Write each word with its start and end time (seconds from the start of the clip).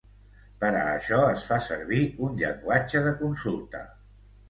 Per 0.63 0.71
a 0.77 0.81
això 0.93 1.19
es 1.35 1.45
fa 1.51 1.61
servir 1.67 2.01
un 2.31 2.43
llenguatge 2.43 3.07
de 3.11 3.17
consulta. 3.25 3.89